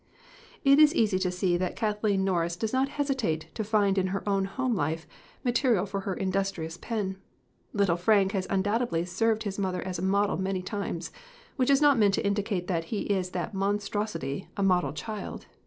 It 0.63 0.79
is 0.79 0.95
easy 0.95 1.19
to 1.19 1.29
see 1.29 1.57
that 1.57 1.75
Kathleen 1.75 2.23
Norris 2.25 2.55
does 2.55 2.73
not 2.73 2.89
hesitate 2.89 3.49
to 3.53 3.63
find 3.63 3.99
in 3.99 4.07
her 4.07 4.27
own 4.27 4.45
home 4.45 4.73
life 4.73 5.05
material 5.43 5.85
for 5.85 5.99
her 5.99 6.15
industrious 6.15 6.75
pen. 6.77 7.17
Little 7.71 7.97
Frank 7.97 8.31
has 8.31 8.47
undoubt 8.49 8.81
edly 8.89 9.07
served 9.07 9.43
his 9.43 9.59
mother 9.59 9.83
as 9.83 9.99
a 9.99 10.01
model 10.01 10.37
many 10.37 10.63
times 10.63 11.11
which 11.55 11.69
is 11.69 11.83
not 11.83 11.99
meant 11.99 12.15
to 12.15 12.25
indicate 12.25 12.65
that 12.65 12.85
he 12.85 13.01
is 13.11 13.29
that 13.29 13.53
monstrosity, 13.53 14.47
a 14.57 14.63
model 14.63 14.91
child. 14.91 15.45